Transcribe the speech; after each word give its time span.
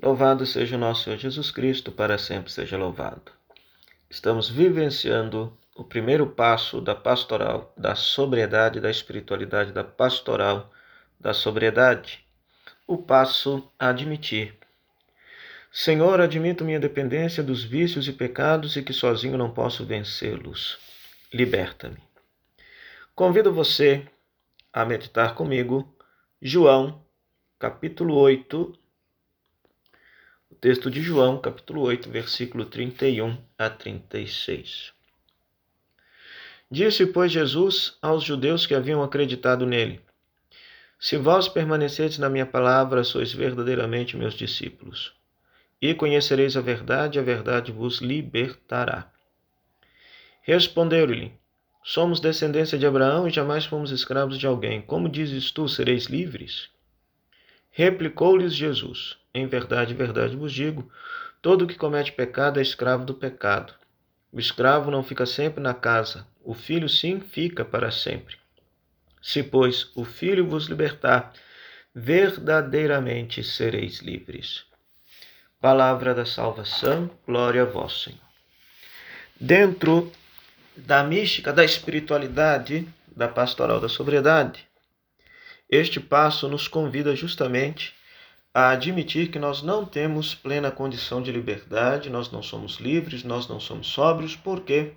Louvado 0.00 0.46
seja 0.46 0.76
o 0.76 0.78
nosso 0.78 1.16
Jesus 1.16 1.50
Cristo, 1.50 1.90
para 1.92 2.18
sempre 2.18 2.50
seja 2.50 2.76
louvado. 2.76 3.32
Estamos 4.08 4.48
vivenciando 4.48 5.56
o 5.74 5.84
primeiro 5.84 6.26
passo 6.26 6.80
da 6.80 6.94
pastoral, 6.94 7.72
da 7.76 7.94
sobriedade, 7.94 8.80
da 8.80 8.90
espiritualidade, 8.90 9.72
da 9.72 9.82
pastoral, 9.82 10.70
da 11.18 11.32
sobriedade. 11.32 12.24
O 12.86 12.98
passo 12.98 13.70
a 13.78 13.88
admitir. 13.88 14.54
Senhor, 15.70 16.20
admito 16.20 16.64
minha 16.64 16.78
dependência 16.78 17.42
dos 17.42 17.64
vícios 17.64 18.06
e 18.06 18.12
pecados 18.12 18.76
e 18.76 18.82
que 18.82 18.92
sozinho 18.92 19.38
não 19.38 19.50
posso 19.50 19.86
vencê-los. 19.86 20.78
Liberta-me. 21.32 21.96
Convido 23.14 23.52
você 23.52 24.06
a 24.72 24.84
meditar 24.84 25.34
comigo 25.34 25.96
João, 26.40 27.02
capítulo 27.58 28.14
8, 28.16 28.78
Texto 30.62 30.88
de 30.88 31.02
João, 31.02 31.40
capítulo 31.40 31.80
8, 31.80 32.08
versículo 32.08 32.64
31 32.64 33.36
a 33.58 33.68
36. 33.68 34.92
Disse, 36.70 37.04
pois, 37.04 37.32
Jesus 37.32 37.98
aos 38.00 38.22
judeus 38.22 38.64
que 38.64 38.72
haviam 38.72 39.02
acreditado 39.02 39.66
nele: 39.66 40.00
Se 41.00 41.16
vós 41.16 41.48
permanecerdes 41.48 42.18
na 42.18 42.28
minha 42.28 42.46
palavra, 42.46 43.02
sois 43.02 43.32
verdadeiramente 43.32 44.16
meus 44.16 44.34
discípulos. 44.34 45.12
E 45.80 45.94
conhecereis 45.94 46.56
a 46.56 46.60
verdade, 46.60 47.18
a 47.18 47.22
verdade 47.22 47.72
vos 47.72 48.00
libertará. 48.00 49.10
Responderam-lhe: 50.42 51.32
Somos 51.82 52.20
descendência 52.20 52.78
de 52.78 52.86
Abraão 52.86 53.26
e 53.26 53.32
jamais 53.32 53.64
fomos 53.64 53.90
escravos 53.90 54.38
de 54.38 54.46
alguém. 54.46 54.80
Como 54.80 55.08
dizes 55.08 55.50
tu, 55.50 55.68
sereis 55.68 56.04
livres? 56.04 56.70
Replicou-lhes 57.72 58.54
Jesus: 58.54 59.20
Em 59.34 59.46
verdade, 59.46 59.94
verdade 59.94 60.36
vos 60.36 60.52
digo: 60.52 60.90
todo 61.40 61.66
que 61.66 61.74
comete 61.74 62.12
pecado 62.12 62.58
é 62.58 62.62
escravo 62.62 63.04
do 63.04 63.14
pecado. 63.14 63.74
O 64.30 64.38
escravo 64.38 64.90
não 64.90 65.02
fica 65.02 65.26
sempre 65.26 65.62
na 65.62 65.74
casa, 65.74 66.26
o 66.42 66.54
filho 66.54 66.88
sim 66.88 67.20
fica 67.20 67.64
para 67.64 67.90
sempre. 67.90 68.36
Se, 69.20 69.42
pois, 69.42 69.90
o 69.94 70.04
filho 70.04 70.46
vos 70.46 70.66
libertar, 70.66 71.32
verdadeiramente 71.94 73.44
sereis 73.44 74.00
livres. 74.00 74.64
Palavra 75.60 76.14
da 76.14 76.26
salvação, 76.26 77.10
glória 77.26 77.62
a 77.62 77.64
vós, 77.64 78.02
Senhor. 78.02 78.18
Dentro 79.38 80.10
da 80.76 81.04
mística 81.04 81.52
da 81.52 81.64
espiritualidade, 81.64 82.88
da 83.14 83.28
pastoral 83.28 83.80
da 83.80 83.88
sobriedade, 83.88 84.66
este 85.70 86.00
passo 86.00 86.48
nos 86.48 86.66
convida 86.66 87.14
justamente 87.14 87.94
a 88.54 88.70
admitir 88.70 89.30
que 89.30 89.38
nós 89.38 89.62
não 89.62 89.84
temos 89.84 90.34
plena 90.34 90.70
condição 90.70 91.22
de 91.22 91.32
liberdade, 91.32 92.10
nós 92.10 92.30
não 92.30 92.42
somos 92.42 92.76
livres, 92.76 93.24
nós 93.24 93.48
não 93.48 93.58
somos 93.58 93.86
sóbrios, 93.86 94.36
por 94.36 94.60
quê? 94.60 94.92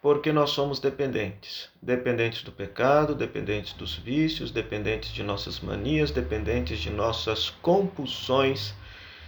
Porque 0.00 0.30
nós 0.30 0.50
somos 0.50 0.78
dependentes. 0.78 1.68
Dependentes 1.82 2.42
do 2.42 2.52
pecado, 2.52 3.12
dependentes 3.12 3.72
dos 3.72 3.96
vícios, 3.96 4.52
dependentes 4.52 5.10
de 5.10 5.24
nossas 5.24 5.58
manias, 5.58 6.12
dependentes 6.12 6.78
de 6.78 6.90
nossas 6.90 7.50
compulsões, 7.50 8.72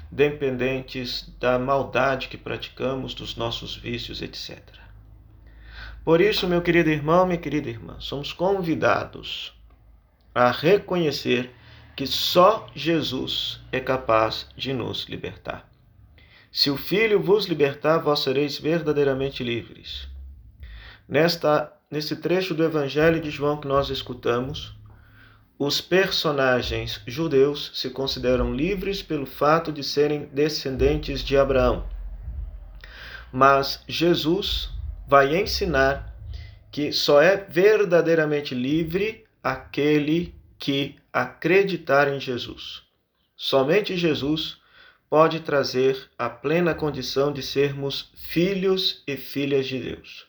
dependentes 0.09 1.29
da 1.41 1.59
maldade 1.59 2.29
que 2.29 2.37
praticamos, 2.37 3.13
dos 3.13 3.35
nossos 3.35 3.75
vícios, 3.75 4.23
etc. 4.23 4.61
Por 6.05 6.21
isso, 6.21 6.47
meu 6.47 6.63
querido 6.63 6.91
irmão, 6.91 7.27
minha 7.27 7.39
querida 7.39 7.69
irmã, 7.69 7.97
somos 7.99 8.33
convidados 8.33 9.53
a 10.33 10.53
reconhecer 10.53 11.53
que 11.99 12.07
só 12.07 12.69
Jesus 12.77 13.59
é 13.73 13.81
capaz 13.81 14.47
de 14.57 14.73
nos 14.73 15.07
libertar. 15.09 15.69
Se 16.53 16.71
o 16.71 16.77
Filho 16.77 17.21
vos 17.21 17.47
libertar, 17.47 17.99
vós 17.99 18.21
sereis 18.21 18.57
verdadeiramente 18.57 19.43
livres. 19.43 20.07
Nesta, 21.09 21.73
nesse 21.91 22.15
trecho 22.15 22.55
do 22.55 22.63
Evangelho 22.63 23.21
de 23.21 23.33
João 23.33 23.57
que 23.61 23.67
nós 23.67 23.91
escutamos, 23.91 24.77
os 25.59 25.81
personagens 25.81 27.03
judeus 27.05 27.73
se 27.75 27.91
consideram 27.91 28.55
livres 28.55 29.03
pelo 29.03 29.27
fato 29.27 29.73
de 29.73 29.83
serem 29.83 30.27
descendentes 30.27 31.21
de 31.21 31.37
Abraão. 31.37 31.85
Mas 33.33 33.83
Jesus 33.89 34.71
vai 35.09 35.37
ensinar 35.37 36.15
que 36.71 36.93
só 36.93 37.21
é 37.21 37.37
verdadeiramente 37.39 38.55
livre 38.55 39.25
aquele 39.43 40.38
que 40.59 40.97
acreditar 41.13 42.09
em 42.09 42.19
Jesus. 42.19 42.83
Somente 43.37 43.97
Jesus 43.97 44.59
pode 45.09 45.41
trazer 45.41 46.11
a 46.19 46.29
plena 46.29 46.75
condição 46.75 47.33
de 47.33 47.43
sermos 47.43 48.11
filhos 48.15 49.03
e 49.07 49.17
filhas 49.17 49.67
de 49.67 49.79
Deus. 49.79 50.27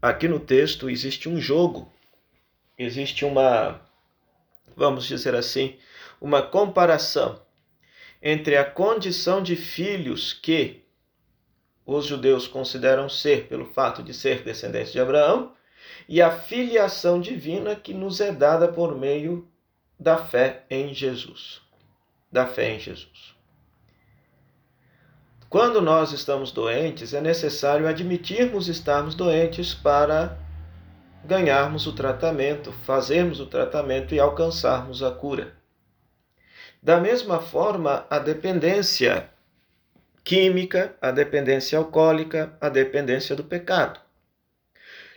Aqui 0.00 0.26
no 0.26 0.40
texto 0.40 0.90
existe 0.90 1.28
um 1.28 1.40
jogo, 1.40 1.92
existe 2.76 3.24
uma, 3.24 3.80
vamos 4.74 5.06
dizer 5.06 5.34
assim, 5.34 5.78
uma 6.20 6.42
comparação 6.42 7.40
entre 8.20 8.56
a 8.56 8.64
condição 8.64 9.42
de 9.42 9.54
filhos 9.54 10.32
que 10.32 10.82
os 11.84 12.06
judeus 12.06 12.46
consideram 12.46 13.08
ser 13.08 13.46
pelo 13.48 13.66
fato 13.66 14.02
de 14.02 14.14
ser 14.14 14.42
descendentes 14.42 14.92
de 14.92 15.00
Abraão 15.00 15.52
e 16.08 16.20
a 16.20 16.30
filiação 16.30 17.20
divina 17.20 17.74
que 17.74 17.94
nos 17.94 18.20
é 18.20 18.32
dada 18.32 18.68
por 18.68 18.96
meio 18.96 19.48
da 19.98 20.18
fé 20.18 20.64
em 20.68 20.92
Jesus. 20.92 21.60
Da 22.30 22.46
fé 22.46 22.74
em 22.74 22.80
Jesus. 22.80 23.34
Quando 25.48 25.82
nós 25.82 26.12
estamos 26.12 26.50
doentes, 26.50 27.12
é 27.12 27.20
necessário 27.20 27.86
admitirmos 27.86 28.68
estarmos 28.68 29.14
doentes 29.14 29.74
para 29.74 30.38
ganharmos 31.24 31.86
o 31.86 31.92
tratamento, 31.92 32.72
fazermos 32.72 33.38
o 33.38 33.46
tratamento 33.46 34.14
e 34.14 34.18
alcançarmos 34.18 35.02
a 35.02 35.10
cura. 35.10 35.54
Da 36.82 36.98
mesma 36.98 37.38
forma, 37.38 38.06
a 38.10 38.18
dependência 38.18 39.30
química, 40.24 40.96
a 41.00 41.10
dependência 41.10 41.78
alcoólica, 41.78 42.56
a 42.60 42.68
dependência 42.68 43.36
do 43.36 43.44
pecado. 43.44 44.00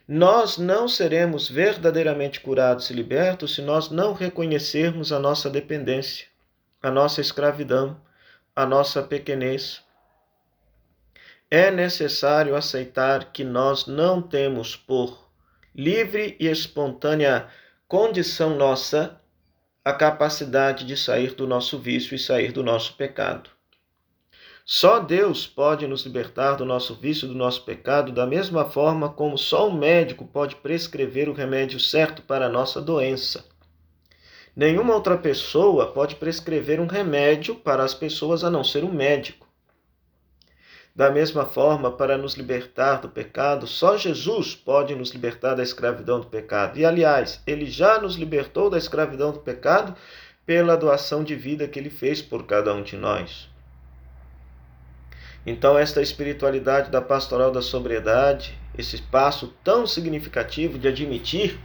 Nós 0.07 0.59
não 0.59 0.87
seremos 0.87 1.49
verdadeiramente 1.49 2.39
curados 2.39 2.91
e 2.91 2.93
libertos 2.93 3.55
se 3.55 3.61
nós 3.63 3.89
não 3.89 4.13
reconhecermos 4.13 5.11
a 5.11 5.17
nossa 5.17 5.49
dependência, 5.49 6.27
a 6.79 6.91
nossa 6.91 7.21
escravidão, 7.21 7.99
a 8.55 8.67
nossa 8.67 9.01
pequenez. 9.01 9.83
É 11.49 11.71
necessário 11.71 12.55
aceitar 12.55 13.31
que 13.31 13.43
nós 13.43 13.87
não 13.87 14.21
temos 14.21 14.75
por 14.75 15.27
livre 15.73 16.35
e 16.39 16.47
espontânea 16.47 17.47
condição 17.87 18.55
nossa 18.55 19.19
a 19.83 19.91
capacidade 19.91 20.85
de 20.85 20.95
sair 20.95 21.33
do 21.33 21.47
nosso 21.47 21.79
vício 21.79 22.13
e 22.13 22.19
sair 22.19 22.51
do 22.51 22.63
nosso 22.63 22.95
pecado. 22.95 23.54
Só 24.67 24.97
Deus 24.99 25.45
pode 25.45 25.85
nos 25.85 26.03
libertar 26.05 26.55
do 26.55 26.65
nosso 26.65 26.95
vício, 26.95 27.27
do 27.27 27.35
nosso 27.35 27.63
pecado, 27.63 28.11
da 28.11 28.25
mesma 28.25 28.65
forma 28.65 29.07
como 29.07 29.37
só 29.37 29.69
o 29.69 29.77
médico 29.77 30.25
pode 30.25 30.55
prescrever 30.55 31.29
o 31.29 31.33
remédio 31.33 31.79
certo 31.79 32.23
para 32.23 32.47
a 32.47 32.49
nossa 32.49 32.81
doença. 32.81 33.45
Nenhuma 34.55 34.95
outra 34.95 35.15
pessoa 35.17 35.91
pode 35.91 36.15
prescrever 36.15 36.79
um 36.79 36.87
remédio 36.87 37.53
para 37.53 37.83
as 37.83 37.93
pessoas 37.93 38.43
a 38.43 38.49
não 38.49 38.63
ser 38.63 38.83
um 38.83 38.91
médico. 38.91 39.45
Da 40.95 41.11
mesma 41.11 41.45
forma, 41.45 41.91
para 41.91 42.17
nos 42.17 42.33
libertar 42.33 43.01
do 43.01 43.09
pecado, 43.09 43.67
só 43.67 43.95
Jesus 43.95 44.55
pode 44.55 44.95
nos 44.95 45.11
libertar 45.11 45.53
da 45.53 45.61
escravidão 45.61 46.21
do 46.21 46.25
pecado. 46.25 46.79
E, 46.79 46.85
aliás, 46.85 47.39
ele 47.45 47.67
já 47.67 48.01
nos 48.01 48.15
libertou 48.15 48.71
da 48.71 48.79
escravidão 48.79 49.31
do 49.31 49.41
pecado 49.41 49.95
pela 50.43 50.75
doação 50.75 51.23
de 51.23 51.35
vida 51.35 51.67
que 51.67 51.77
ele 51.77 51.91
fez 51.91 52.19
por 52.19 52.47
cada 52.47 52.73
um 52.73 52.81
de 52.81 52.97
nós. 52.97 53.53
Então, 55.45 55.77
esta 55.77 56.01
espiritualidade 56.01 56.89
da 56.89 57.01
pastoral 57.01 57.51
da 57.51 57.61
sobriedade, 57.61 58.57
esse 58.77 59.01
passo 59.01 59.53
tão 59.63 59.85
significativo 59.85 60.79
de 60.79 60.87
admitir, 60.87 61.59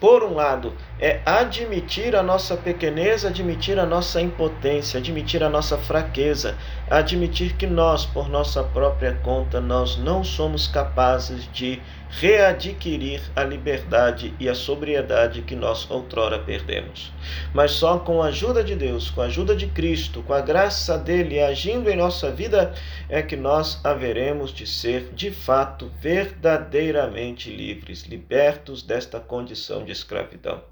por 0.00 0.24
um 0.24 0.34
lado, 0.34 0.72
é 0.98 1.20
admitir 1.24 2.16
a 2.16 2.24
nossa 2.24 2.56
pequenez, 2.56 3.24
admitir 3.24 3.78
a 3.78 3.86
nossa 3.86 4.20
impotência, 4.20 4.98
admitir 4.98 5.44
a 5.44 5.48
nossa 5.48 5.78
fraqueza, 5.78 6.56
admitir 6.90 7.54
que 7.54 7.68
nós, 7.68 8.04
por 8.04 8.28
nossa 8.28 8.64
própria 8.64 9.14
conta, 9.22 9.60
nós 9.60 9.96
não 9.96 10.24
somos 10.24 10.66
capazes 10.66 11.48
de 11.52 11.80
readquirir 12.20 13.22
a 13.34 13.42
liberdade 13.42 14.34
e 14.38 14.46
a 14.46 14.54
sobriedade 14.54 15.40
que 15.42 15.56
nós 15.56 15.90
outrora 15.90 16.38
perdemos. 16.38 17.10
Mas 17.54 17.72
só 17.72 17.98
com 17.98 18.22
a 18.22 18.26
ajuda 18.26 18.62
de 18.62 18.76
Deus, 18.76 19.10
com 19.10 19.22
a 19.22 19.24
ajuda 19.24 19.56
de 19.56 19.66
Cristo, 19.66 20.22
com 20.22 20.34
a 20.34 20.40
graça 20.40 20.98
dele 20.98 21.40
agindo 21.40 21.88
em 21.88 21.96
nossa 21.96 22.30
vida, 22.30 22.74
é 23.08 23.22
que 23.22 23.34
nós 23.34 23.80
haveremos 23.82 24.52
de 24.52 24.66
ser 24.66 25.12
de 25.14 25.30
fato 25.30 25.90
verdadeiramente 26.00 27.50
livres, 27.50 28.02
libertos 28.02 28.82
desta 28.82 29.18
condição 29.18 29.82
de 29.82 29.92
escravidão. 29.92 30.62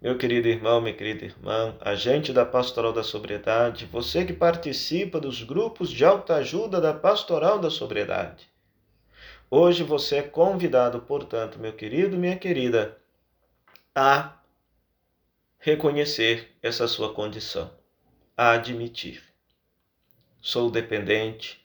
Meu 0.00 0.16
querido 0.16 0.48
irmão, 0.48 0.80
minha 0.80 0.94
querida 0.94 1.26
irmã, 1.26 1.74
agente 1.80 2.32
da 2.32 2.44
Pastoral 2.44 2.92
da 2.92 3.02
Sobriedade, 3.02 3.88
você 3.90 4.24
que 4.24 4.32
participa 4.32 5.20
dos 5.20 5.42
grupos 5.42 5.90
de 5.90 6.04
autoajuda 6.04 6.80
da 6.80 6.92
Pastoral 6.92 7.58
da 7.58 7.70
Sobriedade. 7.70 8.53
Hoje 9.56 9.84
você 9.84 10.16
é 10.16 10.22
convidado, 10.22 11.02
portanto, 11.02 11.60
meu 11.60 11.72
querido, 11.72 12.16
minha 12.16 12.36
querida, 12.36 12.98
a 13.94 14.36
reconhecer 15.60 16.50
essa 16.60 16.88
sua 16.88 17.14
condição, 17.14 17.70
a 18.36 18.50
admitir. 18.50 19.22
Sou 20.42 20.68
dependente, 20.72 21.64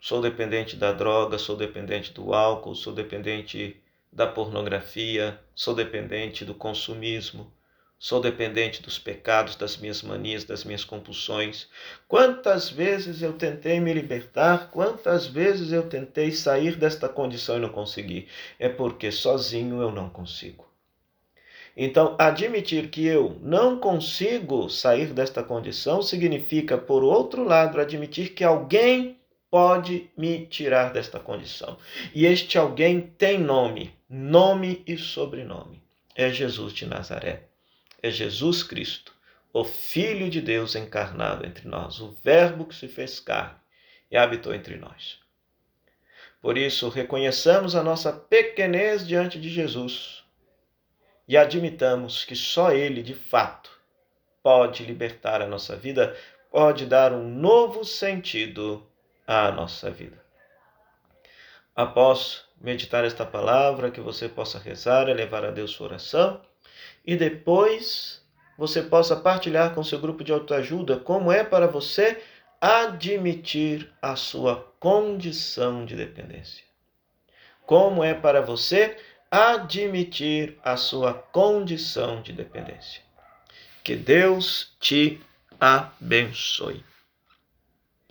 sou 0.00 0.22
dependente 0.22 0.76
da 0.76 0.92
droga, 0.92 1.38
sou 1.38 1.56
dependente 1.56 2.12
do 2.12 2.32
álcool, 2.32 2.76
sou 2.76 2.92
dependente 2.92 3.82
da 4.12 4.28
pornografia, 4.28 5.40
sou 5.56 5.74
dependente 5.74 6.44
do 6.44 6.54
consumismo, 6.54 7.52
sou 7.98 8.20
dependente 8.20 8.82
dos 8.82 8.98
pecados, 8.98 9.56
das 9.56 9.76
minhas 9.76 10.02
manias, 10.02 10.44
das 10.44 10.64
minhas 10.64 10.84
compulsões. 10.84 11.68
Quantas 12.06 12.68
vezes 12.68 13.22
eu 13.22 13.32
tentei 13.32 13.80
me 13.80 13.92
libertar, 13.92 14.70
quantas 14.70 15.26
vezes 15.26 15.72
eu 15.72 15.88
tentei 15.88 16.30
sair 16.30 16.76
desta 16.76 17.08
condição 17.08 17.56
e 17.56 17.60
não 17.60 17.70
consegui? 17.70 18.28
É 18.58 18.68
porque 18.68 19.10
sozinho 19.10 19.80
eu 19.80 19.90
não 19.90 20.10
consigo. 20.10 20.66
Então, 21.76 22.16
admitir 22.18 22.88
que 22.88 23.04
eu 23.04 23.38
não 23.42 23.78
consigo 23.78 24.70
sair 24.70 25.12
desta 25.12 25.42
condição 25.42 26.00
significa, 26.00 26.78
por 26.78 27.04
outro 27.04 27.44
lado, 27.44 27.78
admitir 27.78 28.30
que 28.30 28.42
alguém 28.42 29.18
pode 29.50 30.10
me 30.16 30.46
tirar 30.46 30.92
desta 30.92 31.20
condição. 31.20 31.76
E 32.14 32.24
este 32.24 32.56
alguém 32.56 33.00
tem 33.00 33.38
nome, 33.38 33.92
nome 34.08 34.82
e 34.86 34.96
sobrenome. 34.96 35.82
É 36.14 36.30
Jesus 36.30 36.72
de 36.72 36.86
Nazaré. 36.86 37.45
É 38.06 38.10
Jesus 38.12 38.62
Cristo, 38.62 39.12
o 39.52 39.64
Filho 39.64 40.30
de 40.30 40.40
Deus 40.40 40.76
encarnado 40.76 41.44
entre 41.44 41.66
nós, 41.66 42.00
o 42.00 42.12
Verbo 42.22 42.64
que 42.64 42.74
se 42.76 42.86
fez 42.86 43.18
carne 43.18 43.58
e 44.08 44.16
habitou 44.16 44.54
entre 44.54 44.76
nós. 44.76 45.18
Por 46.40 46.56
isso, 46.56 46.88
reconheçamos 46.88 47.74
a 47.74 47.82
nossa 47.82 48.12
pequenez 48.12 49.04
diante 49.04 49.40
de 49.40 49.48
Jesus 49.48 50.22
e 51.26 51.36
admitamos 51.36 52.24
que 52.24 52.36
só 52.36 52.70
Ele, 52.70 53.02
de 53.02 53.16
fato, 53.16 53.76
pode 54.40 54.84
libertar 54.84 55.42
a 55.42 55.48
nossa 55.48 55.74
vida, 55.74 56.16
pode 56.48 56.86
dar 56.86 57.12
um 57.12 57.28
novo 57.28 57.84
sentido 57.84 58.86
à 59.26 59.50
nossa 59.50 59.90
vida. 59.90 60.24
Após 61.74 62.44
meditar 62.60 63.04
esta 63.04 63.26
palavra, 63.26 63.90
que 63.90 64.00
você 64.00 64.28
possa 64.28 64.60
rezar 64.60 65.08
e 65.08 65.12
levar 65.12 65.44
a 65.44 65.50
Deus 65.50 65.72
sua 65.72 65.88
oração, 65.88 66.40
e 67.06 67.16
depois 67.16 68.20
você 68.58 68.82
possa 68.82 69.14
partilhar 69.14 69.74
com 69.74 69.84
seu 69.84 69.98
grupo 69.98 70.24
de 70.24 70.32
autoajuda 70.32 70.96
como 70.98 71.30
é 71.30 71.44
para 71.44 71.66
você 71.66 72.22
admitir 72.60 73.92
a 74.00 74.16
sua 74.16 74.72
condição 74.80 75.84
de 75.84 75.94
dependência. 75.94 76.64
Como 77.66 78.02
é 78.02 78.14
para 78.14 78.40
você 78.40 78.96
admitir 79.30 80.58
a 80.64 80.76
sua 80.76 81.12
condição 81.12 82.22
de 82.22 82.32
dependência. 82.32 83.02
Que 83.84 83.94
Deus 83.94 84.74
te 84.80 85.20
abençoe. 85.60 86.84